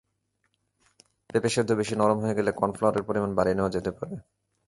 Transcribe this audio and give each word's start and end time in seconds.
পেঁপে 1.29 1.49
সেদ্ধ 1.49 1.69
বেশি 1.79 1.93
নরম 1.95 2.17
হয়ে 2.23 2.37
গেলে 2.37 2.51
কর্নফ্লাওয়ারের 2.51 3.07
পরিমাণ 3.07 3.31
বাড়িয়ে 3.37 3.57
নেওয়া 3.57 3.73
যেতে 3.75 3.91
পারে। 3.97 4.15